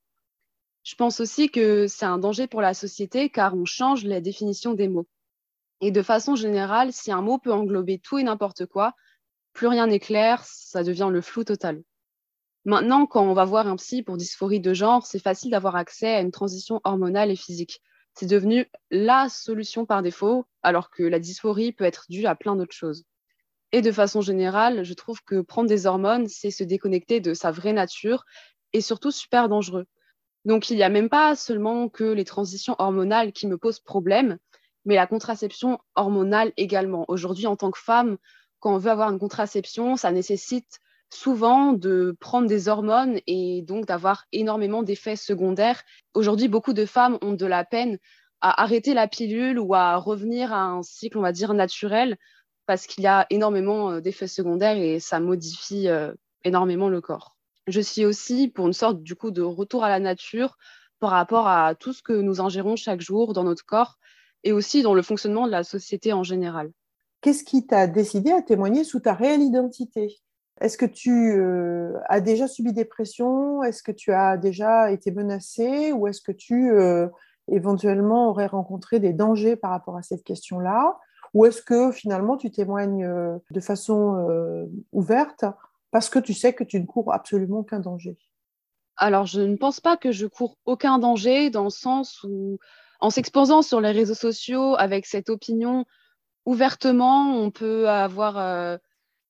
Je 0.84 0.96
pense 0.96 1.20
aussi 1.20 1.50
que 1.50 1.88
c'est 1.88 2.06
un 2.06 2.18
danger 2.18 2.48
pour 2.48 2.62
la 2.62 2.74
société 2.74 3.30
car 3.30 3.56
on 3.56 3.66
change 3.66 4.04
la 4.06 4.22
définition 4.22 4.74
des 4.74 4.88
mots. 4.88 5.08
Et 5.82 5.92
de 5.92 6.02
façon 6.02 6.36
générale, 6.36 6.94
si 6.94 7.12
un 7.12 7.22
mot 7.22 7.40
peut 7.40 7.54
englober 7.54 8.00
tout 8.00 8.18
et 8.18 8.24
n'importe 8.24 8.66
quoi, 8.66 8.94
plus 9.54 9.68
rien 9.68 9.88
n'est 9.88 10.00
clair, 10.00 10.44
ça 10.46 10.84
devient 10.84 11.10
le 11.12 11.22
flou 11.22 11.44
total. 11.44 11.84
Maintenant, 12.66 13.06
quand 13.06 13.24
on 13.24 13.34
va 13.34 13.46
voir 13.46 13.68
un 13.68 13.76
psy 13.76 14.04
pour 14.04 14.18
dysphorie 14.18 14.62
de 14.62 14.74
genre, 14.74 15.06
c'est 15.06 15.20
facile 15.20 15.52
d'avoir 15.52 15.76
accès 15.76 16.14
à 16.14 16.22
une 16.22 16.32
transition 16.32 16.80
hormonale 16.84 17.32
et 17.32 17.36
physique 17.36 17.82
c'est 18.16 18.28
devenu 18.28 18.70
la 18.92 19.28
solution 19.30 19.86
par 19.86 20.04
défaut, 20.04 20.46
alors 20.62 20.90
que 20.90 21.04
la 21.04 21.20
dysphorie 21.20 21.72
peut 21.72 21.84
être 21.84 22.06
due 22.10 22.26
à 22.26 22.36
plein 22.36 22.56
d'autres 22.56 22.76
choses. 22.76 23.06
Et 23.72 23.82
de 23.82 23.92
façon 23.92 24.22
générale, 24.22 24.84
je 24.84 24.94
trouve 24.94 25.22
que 25.24 25.42
prendre 25.42 25.68
des 25.68 25.88
hormones, 25.88 26.28
c'est 26.28 26.52
se 26.52 26.64
déconnecter 26.64 27.22
de 27.22 27.34
sa 27.34 27.52
vraie 27.52 27.74
nature 27.74 28.24
et 28.72 28.82
surtout 28.82 29.12
super 29.12 29.50
dangereux. 29.50 29.86
Donc 30.46 30.70
il 30.70 30.76
n'y 30.76 30.84
a 30.84 30.90
même 30.90 31.10
pas 31.10 31.36
seulement 31.36 31.90
que 31.90 32.04
les 32.04 32.26
transitions 32.26 32.76
hormonales 32.80 33.32
qui 33.32 33.48
me 33.48 33.58
posent 33.58 33.80
problème, 33.80 34.38
mais 34.86 34.96
la 34.96 35.08
contraception 35.08 35.80
hormonale 35.96 36.52
également. 36.58 37.06
Aujourd'hui, 37.08 37.48
en 37.48 37.56
tant 37.56 37.72
que 37.72 37.80
femme, 37.80 38.18
quand 38.60 38.76
on 38.76 38.78
veut 38.78 38.92
avoir 38.92 39.10
une 39.12 39.20
contraception, 39.20 39.96
ça 39.96 40.12
nécessite 40.12 40.80
souvent 41.10 41.74
de 41.74 42.16
prendre 42.20 42.48
des 42.48 42.68
hormones 42.68 43.20
et 43.28 43.62
donc 43.62 43.86
d'avoir 43.86 44.26
énormément 44.32 44.84
d'effets 44.84 45.16
secondaires. 45.16 45.84
Aujourd'hui, 46.14 46.48
beaucoup 46.48 46.74
de 46.74 46.86
femmes 46.86 47.18
ont 47.22 47.34
de 47.34 47.46
la 47.46 47.64
peine 47.64 47.98
à 48.42 48.62
arrêter 48.62 48.94
la 48.94 49.08
pilule 49.08 49.60
ou 49.60 49.74
à 49.74 49.96
revenir 49.98 50.52
à 50.52 50.64
un 50.64 50.84
cycle, 50.84 51.18
on 51.18 51.22
va 51.22 51.32
dire, 51.32 51.54
naturel, 51.54 52.18
parce 52.66 52.88
qu'il 52.88 53.04
y 53.04 53.08
a 53.08 53.26
énormément 53.30 53.92
euh, 53.92 54.02
d'effets 54.02 54.28
secondaires 54.28 54.78
et 54.78 55.00
ça 55.00 55.20
modifie 55.20 55.88
euh, 55.88 56.14
énormément 56.44 56.90
le 56.90 57.02
corps. 57.02 57.33
Je 57.68 57.80
suis 57.80 58.06
aussi 58.06 58.50
pour 58.50 58.68
une 58.68 58.74
sorte 58.74 59.02
du 59.02 59.16
coup 59.16 59.32
de 59.32 59.42
retour 59.42 59.84
à 59.84 59.90
la 59.90 60.00
nature 60.00 60.58
par 61.00 61.12
rapport 61.12 61.48
à 61.48 61.76
tout 61.76 61.94
ce 61.94 62.04
que 62.04 62.14
nous 62.14 62.42
ingérons 62.42 62.76
chaque 62.76 63.02
jour 63.02 63.34
dans 63.34 63.44
notre 63.44 63.66
corps 63.66 63.98
et 64.44 64.52
aussi 64.52 64.82
dans 64.82 64.94
le 64.94 65.02
fonctionnement 65.02 65.46
de 65.46 65.52
la 65.52 65.64
société 65.64 66.14
en 66.14 66.24
général. 66.24 66.72
Qu'est-ce 67.22 67.44
qui 67.46 67.66
t'a 67.66 67.88
décidé 67.88 68.32
à 68.32 68.42
témoigner 68.42 68.84
sous 68.84 69.00
ta 69.00 69.14
réelle 69.14 69.42
identité? 69.42 70.18
Est-ce 70.60 70.78
que 70.78 70.86
tu 70.86 71.34
euh, 71.38 71.94
as 72.10 72.22
déjà 72.22 72.48
subi 72.48 72.74
des 72.74 72.86
pressions? 72.86 73.64
Est-ce 73.64 73.82
que 73.82 73.92
tu 73.92 74.12
as 74.12 74.38
déjà 74.38 74.92
été 74.92 75.12
menacé 75.12 75.94
Ou 75.94 76.08
est-ce 76.08 76.22
que 76.22 76.32
tu 76.32 76.72
euh, 76.72 77.08
éventuellement 77.50 78.30
aurais 78.30 78.48
rencontré 78.48 79.00
des 79.00 79.14
dangers 79.14 79.56
par 79.56 79.72
rapport 79.72 79.98
à 79.98 80.04
cette 80.04 80.24
question-là? 80.24 80.98
Ou 81.34 81.46
est-ce 81.46 81.62
que 81.62 81.92
finalement 81.92 82.38
tu 82.38 82.52
témoignes 82.52 83.06
euh, 83.06 83.38
de 83.52 83.60
façon 83.60 84.68
ouverte 84.92 85.46
parce 85.94 86.10
que 86.10 86.18
tu 86.18 86.34
sais 86.34 86.54
que 86.54 86.64
tu 86.64 86.80
ne 86.80 86.86
cours 86.88 87.14
absolument 87.14 87.60
aucun 87.60 87.80
danger 87.80 88.18
Alors, 88.98 89.28
je 89.28 89.42
ne 89.42 89.56
pense 89.56 89.80
pas 89.80 89.96
que 89.96 90.12
je 90.12 90.26
cours 90.26 90.58
aucun 90.66 90.98
danger 90.98 91.52
dans 91.52 91.66
le 91.66 91.70
sens 91.70 92.24
où 92.24 92.58
en 93.00 93.12
s'exposant 93.12 93.62
sur 93.62 93.80
les 93.80 93.92
réseaux 93.92 94.16
sociaux 94.16 94.76
avec 94.76 95.06
cette 95.06 95.30
opinion 95.30 95.86
ouvertement, 96.46 97.38
on 97.38 97.52
peut 97.52 97.88
avoir, 97.88 98.40
euh, 98.40 98.78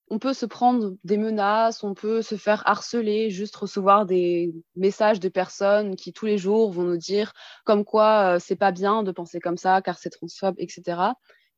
on 0.08 0.20
peut 0.20 0.34
se 0.34 0.46
prendre 0.46 0.96
des 1.04 1.18
menaces, 1.18 1.84
on 1.84 1.94
peut 1.94 2.22
se 2.22 2.36
faire 2.36 2.64
harceler, 2.66 3.30
juste 3.30 3.58
recevoir 3.58 4.06
des 4.06 4.54
messages 4.78 5.20
de 5.20 5.28
personnes 5.28 5.98
qui 5.98 6.14
tous 6.14 6.26
les 6.26 6.38
jours 6.38 6.72
vont 6.72 6.84
nous 6.84 6.98
dire 6.98 7.34
comme 7.66 7.84
quoi 7.84 8.36
euh, 8.36 8.40
c'est 8.40 8.56
pas 8.56 8.72
bien 8.72 9.04
de 9.04 9.12
penser 9.12 9.42
comme 9.42 9.58
ça 9.58 9.82
car 9.82 9.98
c'est 9.98 10.12
transphobe, 10.12 10.56
etc. 10.60 11.12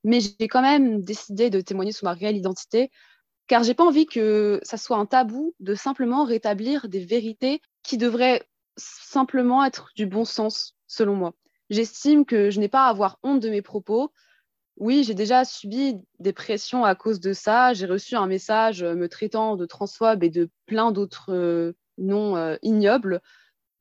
Mais 0.03 0.19
j'ai 0.19 0.47
quand 0.47 0.63
même 0.63 1.03
décidé 1.03 1.51
de 1.51 1.61
témoigner 1.61 1.91
sur 1.91 2.05
ma 2.05 2.13
réelle 2.13 2.37
identité 2.37 2.89
car 3.47 3.63
j'ai 3.63 3.73
pas 3.73 3.85
envie 3.85 4.05
que 4.05 4.59
ça 4.63 4.77
soit 4.77 4.97
un 4.97 5.05
tabou 5.05 5.53
de 5.59 5.75
simplement 5.75 6.23
rétablir 6.23 6.89
des 6.89 7.03
vérités 7.03 7.61
qui 7.83 7.97
devraient 7.97 8.43
simplement 8.77 9.63
être 9.63 9.89
du 9.95 10.05
bon 10.05 10.25
sens, 10.25 10.75
selon 10.87 11.15
moi. 11.15 11.33
J'estime 11.69 12.25
que 12.25 12.49
je 12.49 12.59
n'ai 12.59 12.67
pas 12.67 12.85
à 12.85 12.89
avoir 12.89 13.17
honte 13.23 13.41
de 13.41 13.49
mes 13.49 13.61
propos. 13.61 14.11
Oui, 14.77 15.03
j'ai 15.03 15.13
déjà 15.13 15.45
subi 15.45 15.95
des 16.19 16.33
pressions 16.33 16.83
à 16.83 16.95
cause 16.95 17.19
de 17.19 17.33
ça. 17.33 17.73
J'ai 17.73 17.85
reçu 17.85 18.15
un 18.15 18.27
message 18.27 18.83
me 18.83 19.07
traitant 19.07 19.55
de 19.55 19.65
transphobe 19.65 20.23
et 20.23 20.29
de 20.29 20.49
plein 20.65 20.91
d'autres 20.91 21.33
euh, 21.33 21.73
noms 21.97 22.35
euh, 22.35 22.57
ignobles, 22.61 23.21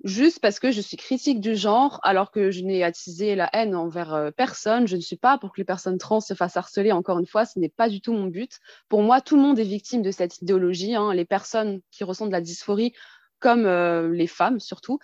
juste 0.03 0.41
parce 0.41 0.59
que 0.59 0.71
je 0.71 0.81
suis 0.81 0.97
critique 0.97 1.41
du 1.41 1.55
genre, 1.55 2.01
alors 2.03 2.31
que 2.31 2.51
je 2.51 2.63
n'ai 2.63 2.83
attisé 2.83 3.37
la 3.37 3.49
haine 3.53 3.75
envers 3.75 4.13
euh, 4.15 4.31
personne. 4.31 4.87
Je 4.89 4.97
ne 4.97 5.01
suis 5.01 5.17
pas 5.17 5.39
pour 5.39 5.53
que 5.53 5.61
les 5.61 5.65
personnes 5.65 5.99
trans 5.99 6.21
se 6.21 6.35
fassent 6.35 6.57
harceler. 6.57 6.93
Encore 6.93 7.19
une 7.19 7.27
fois, 7.27 7.45
ce 7.45 7.59
n'est 7.59 7.69
pas 7.69 7.89
du 7.89 8.01
tout 8.01 8.13
mon 8.13 8.27
but. 8.27 8.59
Pour 8.89 9.03
moi, 9.03 9.21
tout 9.21 9.37
le 9.37 9.43
monde 9.43 9.59
est 9.59 9.65
victime 9.65 10.03
de 10.03 10.11
cette 10.11 10.41
idéologie. 10.43 10.95
Hein. 10.95 11.15
Les 11.15 11.25
personnes 11.25 11.81
qui 11.91 12.05
ressentent 12.05 12.31
de 12.31 12.35
la 12.35 12.41
dysphorie, 12.41 12.93
comme 13.39 13.67
les 14.13 14.27
femmes 14.27 14.59
surtout. 14.59 14.99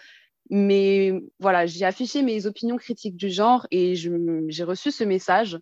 Mais 0.50 1.12
voilà, 1.38 1.66
j'ai 1.66 1.84
affiché 1.84 2.22
mes 2.22 2.46
opinions 2.46 2.76
critiques 2.76 3.16
du 3.16 3.30
genre 3.30 3.66
et 3.70 3.94
j'ai 3.94 4.64
reçu 4.64 4.90
ce 4.90 5.04
message 5.04 5.58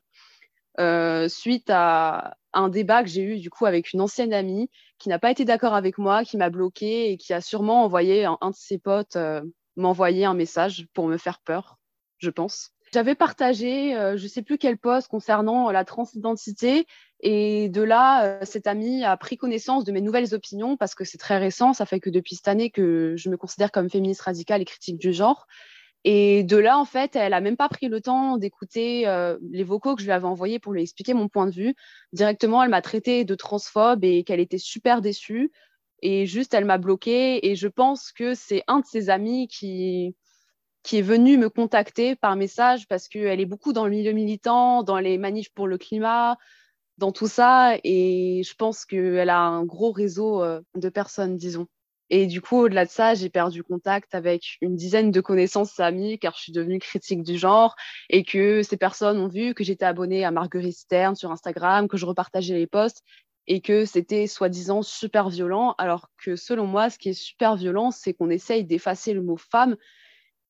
euh, 0.81 1.29
suite 1.29 1.69
à 1.71 2.37
un 2.53 2.69
débat 2.69 3.03
que 3.03 3.09
j'ai 3.09 3.23
eu 3.23 3.39
du 3.39 3.51
coup 3.51 3.67
avec 3.67 3.93
une 3.93 4.01
ancienne 4.01 4.33
amie 4.33 4.71
qui 4.99 5.09
n'a 5.09 5.19
pas 5.19 5.31
été 5.31 5.45
d'accord 5.45 5.75
avec 5.75 5.99
moi, 5.99 6.25
qui 6.25 6.37
m'a 6.37 6.51
bloqué 6.51 7.11
et 7.11 7.17
qui 7.17 7.33
a 7.33 7.41
sûrement 7.41 7.85
envoyé 7.85 8.25
un, 8.25 8.37
de 8.43 8.55
ses 8.55 8.79
potes 8.79 9.17
euh, 9.17 9.43
m'envoyer 9.77 10.25
un 10.25 10.35
message 10.35 10.87
pour 10.93 11.07
me 11.07 11.17
faire 11.17 11.41
peur, 11.41 11.79
je 12.19 12.31
pense. 12.31 12.73
J'avais 12.93 13.15
partagé, 13.15 13.97
euh, 13.97 14.17
je 14.17 14.25
ne 14.25 14.29
sais 14.29 14.43
plus 14.43 14.57
quel 14.57 14.79
poste 14.79 15.09
concernant 15.09 15.71
la 15.71 15.85
transidentité 15.85 16.87
et 17.21 17.69
de 17.69 17.83
là, 17.83 18.25
euh, 18.25 18.39
cet 18.45 18.67
amie 18.67 19.05
a 19.05 19.17
pris 19.17 19.37
connaissance 19.37 19.85
de 19.85 19.93
mes 19.93 20.01
nouvelles 20.01 20.35
opinions 20.35 20.77
parce 20.77 20.95
que 20.95 21.05
c'est 21.05 21.19
très 21.19 21.39
récent. 21.39 21.75
Ça 21.75 21.85
fait 21.85 22.01
que 22.01 22.11
depuis 22.11 22.37
cette 22.37 22.49
année 22.49 22.71
que 22.71 23.15
je 23.17 23.29
me 23.29 23.37
considère 23.37 23.73
comme 23.73 23.91
féministe 23.91 24.23
radicale 24.23 24.63
et 24.63 24.65
critique 24.65 24.99
du 24.99 25.13
genre. 25.13 25.47
Et 26.05 26.45
de 26.45 26.57
là, 26.57 26.79
en 26.79 26.85
fait, 26.85 27.17
elle 27.17 27.35
a 27.35 27.41
même 27.41 27.57
pas 27.57 27.69
pris 27.69 27.89
le 27.89 28.01
temps 28.01 28.37
d'écouter 28.37 29.07
euh, 29.09 29.37
les 29.51 29.65
vocaux 29.65 29.95
que 29.97 30.01
je 30.01 30.07
lui 30.07 30.13
avais 30.13 30.27
envoyés 30.27 30.59
pour 30.59 30.73
lui 30.73 30.83
expliquer 30.83 31.15
mon 31.15 31.29
point 31.29 31.47
de 31.47 31.53
vue. 31.53 31.75
Directement, 32.13 32.63
elle 32.63 32.71
m'a 32.71 32.83
traité 32.83 33.25
de 33.25 33.35
transphobe 33.35 34.05
et 34.05 34.25
qu'elle 34.25 34.41
était 34.41 34.59
super 34.59 35.03
déçue. 35.03 35.51
Et 36.03 36.27
juste, 36.27 36.55
elle 36.55 36.65
m'a 36.65 36.79
bloquée. 36.79 37.47
Et 37.49 37.57
je 37.57 37.69
pense 37.69 38.13
que 38.13 38.35
c'est 38.35 38.63
un 38.69 38.81
de 38.81 38.87
ses 38.87 39.11
amis 39.11 39.49
qui, 39.49 40.15
qui 40.83 40.99
est 40.99 41.03
venu 41.03 41.37
me 41.37 41.51
contacter 41.51 42.17
par 42.17 42.37
message 42.37 42.87
parce 42.89 43.09
qu'elle 43.09 43.41
est 43.41 43.47
beaucoup 43.47 43.73
dans 43.73 43.85
le 43.85 43.91
milieu 43.91 44.13
militant, 44.13 44.83
dans 44.85 44.99
les 44.99 45.19
manifs 45.19 45.53
pour 45.53 45.67
le 45.67 45.79
climat, 45.79 46.39
dans 46.99 47.13
tout 47.13 47.29
ça. 47.29 47.77
Et 47.85 48.43
je 48.45 48.55
pense 48.55 48.85
qu'elle 48.85 49.31
a 49.31 49.41
un 49.41 49.65
gros 49.65 49.93
réseau 49.93 50.43
euh, 50.43 50.61
de 50.77 50.89
personnes, 50.89 51.37
disons. 51.37 51.67
Et 52.11 52.27
du 52.27 52.41
coup, 52.41 52.57
au-delà 52.59 52.87
de 52.87 52.91
ça, 52.91 53.15
j'ai 53.15 53.29
perdu 53.29 53.63
contact 53.63 54.15
avec 54.15 54.57
une 54.63 54.77
dizaine 54.77 55.11
de 55.11 55.21
connaissances 55.21 55.79
amies 55.79 56.19
car 56.19 56.35
je 56.37 56.43
suis 56.43 56.53
devenue 56.53 56.79
critique 56.79 57.23
du 57.23 57.37
genre 57.37 57.77
et 58.09 58.25
que 58.25 58.63
ces 58.63 58.77
personnes 58.77 59.19
ont 59.19 59.29
vu 59.29 59.55
que 59.55 59.63
j'étais 59.63 59.85
abonnée 59.85 60.25
à 60.25 60.31
Marguerite 60.31 60.77
Stern 60.77 61.17
sur 61.17 61.31
Instagram, 61.31 61.87
que 61.87 61.99
je 61.99 62.07
repartageais 62.07 62.55
les 62.55 62.67
posts 62.67 63.03
et 63.47 63.61
que 63.61 63.85
c'était 63.85 64.27
soi-disant 64.27 64.83
super 64.83 65.29
violent, 65.29 65.75
alors 65.79 66.11
que 66.23 66.37
selon 66.37 66.67
moi, 66.67 66.91
ce 66.91 66.99
qui 66.99 67.11
est 67.11 67.15
super 67.15 67.57
violent, 67.57 67.91
c'est 67.91 68.15
qu'on 68.15 68.31
essaye 68.31 68.65
d'effacer 68.65 69.13
le 69.13 69.23
mot 69.23 69.37
femme 69.37 69.77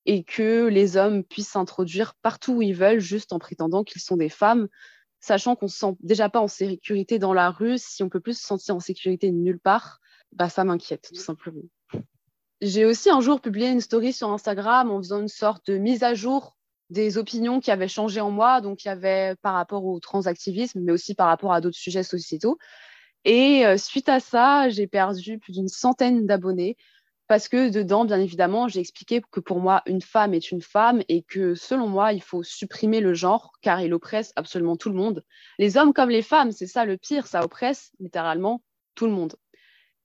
et 0.07 0.25
que 0.25 0.67
les 0.67 0.97
hommes 0.97 1.23
puissent 1.23 1.51
s'introduire 1.51 2.15
partout 2.23 2.55
où 2.55 2.63
ils 2.63 2.75
veulent 2.75 3.01
juste 3.01 3.33
en 3.33 3.39
prétendant 3.39 3.85
qu'ils 3.85 4.03
sont 4.03 4.17
des 4.17 4.29
femmes 4.29 4.69
sachant 5.21 5.57
qu'on 5.57 5.69
se 5.69 5.79
sent 5.79 5.97
déjà 6.01 6.29
pas 6.29 6.41
en 6.41 6.49
sécurité 6.49 7.19
dans 7.19 7.33
la 7.33 7.51
rue, 7.51 7.79
si 7.79 8.03
on 8.03 8.09
peut 8.09 8.21
plus 8.21 8.39
se 8.39 8.47
sentir 8.47 8.77
en 8.77 8.81
sécurité 8.81 9.31
nulle 9.33 9.59
part, 9.59 10.01
bah 10.33 10.49
ça 10.49 10.65
m'inquiète 10.65 11.11
tout 11.13 11.21
simplement. 11.21 11.63
J'ai 12.61 12.85
aussi 12.85 13.11
un 13.11 13.21
jour 13.21 13.41
publié 13.41 13.71
une 13.71 13.81
story 13.81 14.13
sur 14.13 14.31
Instagram 14.31 14.91
en 14.91 14.99
faisant 14.99 15.21
une 15.21 15.29
sorte 15.29 15.71
de 15.71 15.79
mise 15.79 16.03
à 16.03 16.15
jour 16.15 16.57
des 16.91 17.19
opinions 17.19 17.61
qui 17.61 17.71
avaient 17.71 17.89
changé 17.89 18.21
en 18.21 18.31
moi, 18.31 18.61
donc 18.61 18.85
il 18.85 18.89
y 18.89 18.91
avait 18.91 19.35
par 19.43 19.55
rapport 19.55 19.85
au 19.85 20.01
transactivisme, 20.01 20.81
mais 20.81 20.93
aussi 20.93 21.15
par 21.15 21.29
rapport 21.29 21.53
à 21.53 21.61
d'autres 21.61 21.77
sujets 21.77 22.03
sociétaux. 22.03 22.59
Et 23.25 23.67
euh, 23.67 23.77
suite 23.77 24.09
à 24.09 24.21
ça, 24.21 24.69
j'ai 24.71 24.87
perdu 24.87 25.39
plus 25.39 25.53
d'une 25.53 25.69
centaine 25.69 26.27
d'abonnés 26.27 26.77
parce 27.27 27.49
que 27.49 27.69
dedans, 27.69 28.07
bien 28.07 28.19
évidemment, 28.21 28.69
j'ai 28.69 28.81
expliqué 28.81 29.21
que 29.31 29.41
pour 29.41 29.61
moi, 29.61 29.83
une 29.87 30.01
femme 30.01 30.33
est 30.33 30.51
une 30.51 30.63
femme 30.63 31.03
et 31.09 31.23
que 31.23 31.55
selon 31.55 31.87
moi, 31.87 32.15
il 32.15 32.23
faut 32.23 32.43
supprimer 32.43 33.01
le 33.01 33.13
genre 33.13 33.53
car 33.61 33.83
il 33.83 33.93
oppresse 33.93 34.33
absolument 34.35 34.77
tout 34.77 34.89
le 34.89 34.97
monde. 34.97 35.23
Les 35.59 35.77
hommes 35.77 35.93
comme 35.93 36.09
les 36.09 36.23
femmes, 36.23 36.53
c'est 36.53 36.67
ça 36.67 36.87
le 36.87 36.97
pire, 36.97 37.27
ça 37.27 37.45
oppresse 37.45 37.93
littéralement 38.01 38.63
tout 38.95 39.05
le 39.05 39.13
monde. 39.13 39.37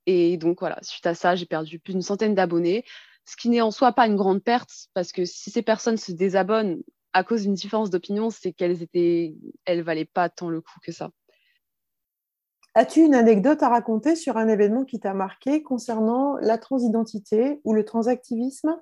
Et 0.06 0.38
donc 0.38 0.60
voilà, 0.60 0.80
suite 0.82 1.06
à 1.06 1.16
ça, 1.16 1.36
j'ai 1.36 1.46
perdu 1.46 1.80
plus 1.80 1.94
d'une 1.94 2.02
centaine 2.02 2.36
d'abonnés, 2.36 2.84
ce 3.26 3.38
qui 3.38 3.50
n'est 3.50 3.62
en 3.62 3.72
soi 3.72 3.94
pas 3.94 4.08
une 4.08 4.16
grande 4.16 4.44
perte 4.44 4.90
parce 4.94 5.12
que 5.12 5.26
si 5.26 5.50
ces 5.50 5.62
personnes 5.62 5.98
se 5.98 6.12
désabonnent 6.12 6.82
à 7.14 7.24
cause 7.24 7.44
d'une 7.44 7.54
différence 7.54 7.90
d'opinion, 7.90 8.30
c'est 8.30 8.52
qu'elles 8.52 8.82
étaient, 8.82 9.36
elles 9.66 9.84
valaient 9.84 10.06
pas 10.06 10.30
tant 10.30 10.50
le 10.50 10.62
coup 10.62 10.80
que 10.84 10.92
ça. 10.92 11.10
As-tu 12.76 13.02
une 13.02 13.14
anecdote 13.14 13.62
à 13.62 13.70
raconter 13.70 14.16
sur 14.16 14.36
un 14.38 14.48
événement 14.48 14.84
qui 14.84 15.00
t'a 15.00 15.14
marqué 15.14 15.62
concernant 15.62 16.38
la 16.38 16.58
transidentité 16.58 17.62
ou 17.64 17.74
le 17.74 17.86
transactivisme? 17.86 18.76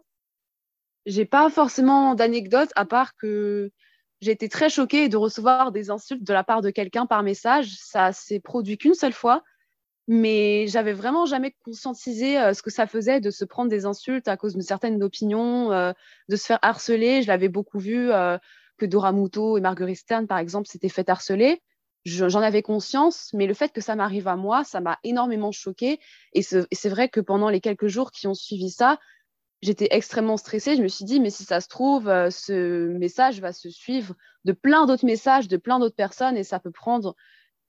J'ai 1.06 1.26
pas 1.26 1.50
forcément 1.50 2.16
d'anecdote 2.16 2.70
à 2.76 2.86
part 2.86 3.16
que 3.18 3.70
j'ai 4.22 4.32
été 4.32 4.48
très 4.48 4.70
choquée 4.70 5.10
de 5.10 5.18
recevoir 5.18 5.74
des 5.74 5.90
insultes 5.90 6.24
de 6.24 6.34
la 6.34 6.44
part 6.44 6.62
de 6.62 6.70
quelqu'un 6.70 7.06
par 7.06 7.22
message. 7.22 7.76
Ça 7.78 8.14
s'est 8.14 8.40
produit 8.40 8.78
qu'une 8.78 8.94
seule 8.94 9.14
fois, 9.14 9.44
mais 10.08 10.68
j'avais 10.68 10.94
vraiment 10.94 11.26
jamais 11.26 11.56
conscientisé 11.64 12.40
euh, 12.40 12.54
ce 12.54 12.62
que 12.62 12.72
ça 12.72 12.88
faisait 12.88 13.22
de 13.22 13.30
se 13.30 13.46
prendre 13.46 13.70
des 13.70 13.86
insultes 13.86 14.28
à 14.28 14.38
cause 14.38 14.54
d'une 14.54 14.62
certaine 14.62 15.02
opinion, 15.04 15.72
euh, 15.72 15.94
de 16.30 16.36
se 16.36 16.46
faire 16.46 16.60
harceler. 16.62 17.22
Je 17.22 17.28
l'avais 17.28 17.50
beaucoup 17.50 17.80
vu 17.80 18.12
euh, 18.12 18.38
que 18.78 18.86
Dora 18.86 19.12
Muto 19.12 19.58
et 19.58 19.62
Marguerite 19.62 19.98
Stern, 19.98 20.28
par 20.28 20.40
exemple, 20.40 20.68
s'étaient 20.68 20.90
fait 20.90 21.10
harceler 21.10 21.62
j'en 22.04 22.42
avais 22.42 22.64
conscience, 22.64 23.30
mais 23.34 23.46
le 23.46 23.54
fait 23.54 23.72
que 23.72 23.80
ça 23.80 23.96
m'arrive 23.96 24.28
à 24.28 24.36
moi, 24.36 24.64
ça 24.64 24.82
m'a 24.82 24.98
énormément 25.04 25.52
choquée. 25.52 26.00
Et 26.34 26.42
c'est 26.42 26.90
vrai 26.90 27.10
que 27.10 27.20
pendant 27.20 27.48
les 27.48 27.62
quelques 27.62 27.86
jours 27.86 28.12
qui 28.12 28.26
ont 28.26 28.34
suivi 28.34 28.72
ça, 28.72 28.98
j'étais 29.62 29.88
extrêmement 29.92 30.38
stressée. 30.38 30.76
Je 30.76 30.82
me 30.82 30.88
suis 30.88 31.06
dit, 31.06 31.20
mais 31.20 31.30
si 31.30 31.44
ça 31.44 31.62
se 31.62 31.68
trouve, 31.68 32.06
ce 32.06 32.88
message 32.98 33.40
va 33.40 33.54
se 33.54 33.70
suivre 33.70 34.16
de 34.46 34.52
plein 34.52 34.88
d'autres 34.88 35.06
messages, 35.06 35.48
de 35.48 35.58
plein 35.58 35.78
d'autres 35.78 35.96
personnes, 35.96 36.38
et 36.38 36.44
ça 36.44 36.60
peut 36.60 36.72
prendre 36.72 37.16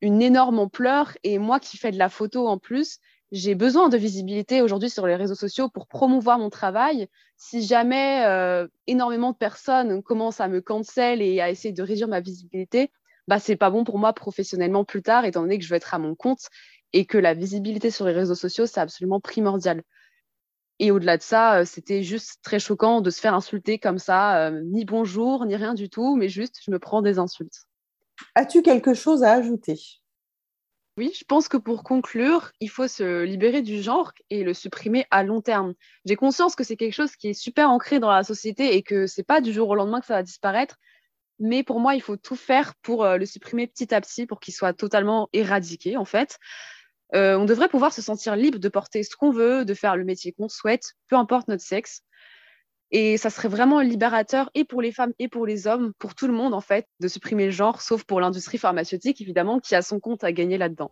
une 0.03 0.21
énorme 0.21 0.59
ampleur. 0.59 1.17
Et 1.25 1.39
moi 1.39 1.59
qui 1.59 1.79
fais 1.79 1.91
de 1.91 1.99
la 1.99 2.11
photo 2.11 2.47
en 2.47 2.59
plus, 2.59 2.99
j'ai 3.31 3.55
besoin 3.55 3.89
de 3.89 3.97
visibilité 3.97 4.61
aujourd'hui 4.61 4.91
sur 4.91 5.07
les 5.07 5.17
réseaux 5.17 5.35
sociaux 5.35 5.71
pour 5.71 5.87
promouvoir 5.87 6.39
mon 6.39 6.51
travail. 6.51 7.09
Si 7.39 7.63
jamais 7.63 8.27
euh, 8.27 8.69
énormément 8.87 9.33
de 9.33 9.39
personnes 9.39 10.03
commencent 10.03 10.41
à 10.41 10.49
me 10.49 10.61
cancel 10.61 11.23
et 11.23 11.41
à 11.41 11.49
essayer 11.49 11.73
de 11.73 11.83
réduire 11.83 12.09
ma 12.09 12.21
visibilité, 12.21 12.91
bah, 13.29 13.39
c'est 13.39 13.57
pas 13.57 13.71
bon 13.71 13.85
pour 13.85 13.99
moi 13.99 14.13
professionnellement 14.13 14.85
plus 14.85 15.03
tard, 15.03 15.25
étant 15.25 15.41
donné 15.41 15.59
que 15.59 15.65
je 15.65 15.71
veux 15.71 15.77
être 15.77 15.95
à 15.95 15.99
mon 15.99 16.15
compte 16.15 16.49
et 16.93 17.07
que 17.07 17.17
la 17.17 17.33
visibilité 17.33 17.91
sur 17.91 18.05
les 18.07 18.13
réseaux 18.13 18.35
sociaux, 18.35 18.67
c'est 18.67 18.81
absolument 18.81 19.21
primordial. 19.21 19.83
Et 20.79 20.91
au-delà 20.91 21.17
de 21.17 21.23
ça, 21.23 21.61
euh, 21.61 21.65
c'était 21.65 22.03
juste 22.03 22.41
très 22.43 22.59
choquant 22.59 23.01
de 23.01 23.11
se 23.11 23.21
faire 23.21 23.35
insulter 23.35 23.79
comme 23.79 23.99
ça, 23.99 24.49
euh, 24.49 24.61
ni 24.65 24.85
bonjour, 24.85 25.47
ni 25.47 25.57
rien 25.57 25.75
du 25.75 25.89
tout, 25.89 26.17
mais 26.17 26.29
juste 26.29 26.59
je 26.63 26.71
me 26.71 26.79
prends 26.79 27.03
des 27.03 27.19
insultes. 27.19 27.67
As-tu 28.35 28.63
quelque 28.63 28.95
chose 28.95 29.23
à 29.23 29.33
ajouter? 29.33 29.79
Oui, 30.99 31.11
je 31.19 31.25
pense 31.25 31.49
que 31.49 31.57
pour 31.57 31.85
conclure, 31.85 32.53
il 32.61 32.69
faut 32.69 32.87
se 32.87 33.23
libérer 33.23 33.63
du 33.63 33.81
genre 33.81 34.13
et 34.29 34.45
le 34.45 34.53
supprimer 34.53 35.07
à 35.11 35.23
long 35.23 35.41
terme. 35.41 35.73
J'ai 36.05 36.17
conscience 36.17 36.55
que 36.55 36.65
c'est 36.65 36.77
quelque 36.77 36.93
chose 36.93 37.17
qui 37.17 37.29
est 37.29 37.35
super 37.35 37.71
ancré 37.71 37.99
dans 37.99 38.11
la 38.11 38.25
société 38.25 38.77
et 38.77 38.83
que 38.83 39.07
c'est 39.07 39.23
pas 39.23 39.41
du 39.41 39.53
jour 39.55 39.71
au 39.71 39.75
lendemain 39.75 40.01
que 40.01 40.07
ça 40.07 40.15
va 40.15 40.23
disparaître, 40.23 40.77
mais 41.39 41.63
pour 41.63 41.81
moi, 41.81 41.95
il 41.95 42.03
faut 42.03 42.17
tout 42.17 42.37
faire 42.37 42.75
pour 42.83 43.05
euh, 43.05 43.17
le 43.17 43.27
supprimer 43.27 43.67
petit 43.67 43.95
à 43.95 44.01
petit, 44.01 44.27
pour 44.27 44.39
qu'il 44.39 44.53
soit 44.55 44.75
totalement 44.75 45.29
éradiqué, 45.33 45.97
en 45.97 46.05
fait. 46.05 46.39
Euh, 47.15 47.37
on 47.37 47.47
devrait 47.47 47.69
pouvoir 47.69 47.93
se 47.93 48.01
sentir 48.01 48.37
libre 48.37 48.59
de 48.59 48.69
porter 48.69 49.03
ce 49.03 49.17
qu'on 49.17 49.33
veut, 49.33 49.65
de 49.65 49.75
faire 49.75 49.97
le 49.97 50.05
métier 50.05 50.33
qu'on 50.33 50.49
souhaite, 50.49 50.93
peu 51.09 51.17
importe 51.17 51.49
notre 51.49 51.65
sexe. 51.65 52.03
Et 52.95 53.17
ça 53.17 53.31
serait 53.31 53.49
vraiment 53.49 53.81
libérateur 53.81 54.51
et 54.55 54.65
pour 54.65 54.83
les 54.83 54.93
femmes 54.93 55.13
et 55.19 55.29
pour 55.29 55.47
les 55.47 55.67
hommes, 55.67 55.93
pour 55.99 56.15
tout 56.15 56.27
le 56.27 56.35
monde 56.35 56.53
en 56.53 56.61
fait, 56.61 56.87
de 57.01 57.09
supprimer 57.09 57.47
le 57.47 57.51
genre, 57.51 57.81
sauf 57.81 58.05
pour 58.05 58.21
l'industrie 58.21 58.59
pharmaceutique 58.59 59.21
évidemment, 59.23 59.61
qui 59.61 59.75
a 59.75 59.81
son 59.81 59.99
compte 59.99 60.25
à 60.25 60.33
gagner 60.33 60.59
là-dedans. 60.59 60.91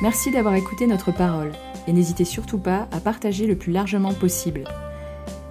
Merci 0.00 0.30
d'avoir 0.30 0.54
écouté 0.54 0.86
notre 0.86 1.12
parole 1.12 1.52
et 1.86 1.92
n'hésitez 1.92 2.24
surtout 2.24 2.58
pas 2.58 2.88
à 2.92 3.00
partager 3.00 3.46
le 3.46 3.56
plus 3.56 3.72
largement 3.72 4.14
possible. 4.14 4.64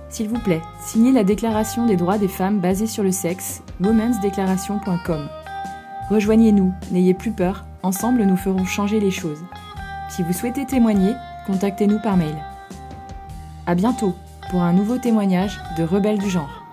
S'il 0.10 0.30
vous 0.30 0.40
plaît, 0.40 0.62
signez 0.80 1.12
la 1.12 1.24
Déclaration 1.24 1.86
des 1.86 1.96
droits 1.96 2.18
des 2.18 2.28
femmes 2.28 2.60
basée 2.60 2.88
sur 2.88 3.04
le 3.04 3.12
sexe, 3.12 3.62
womensdeclaration.com. 3.82 5.30
Rejoignez-nous, 6.10 6.74
n'ayez 6.92 7.14
plus 7.14 7.32
peur, 7.32 7.66
ensemble 7.84 8.24
nous 8.24 8.38
ferons 8.38 8.66
changer 8.66 9.00
les 9.00 9.12
choses. 9.12 9.44
Si 10.10 10.24
vous 10.24 10.34
souhaitez 10.34 10.66
témoigner, 10.66 11.14
contactez-nous 11.46 12.00
par 12.02 12.18
mail. 12.18 12.36
À 13.68 13.76
bientôt 13.76 14.16
pour 14.50 14.64
un 14.64 14.74
nouveau 14.74 14.98
témoignage 14.98 15.60
de 15.78 15.84
Rebelles 15.84 16.20
du 16.20 16.30
genre. 16.30 16.65